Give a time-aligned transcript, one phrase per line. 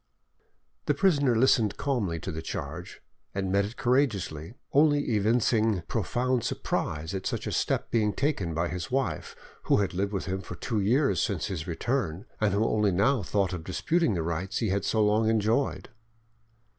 [0.87, 3.03] The prisoner listened calmly to the charge,
[3.35, 8.69] and met it courageously, only evincing profound surprise at such a step being taken by
[8.69, 9.35] a wife
[9.65, 13.21] who had lived with him for two years since his return, and who only now
[13.21, 15.89] thought of disputing the rights he had so long enjoyed.